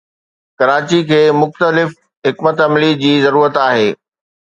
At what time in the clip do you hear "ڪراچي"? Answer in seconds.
0.59-0.99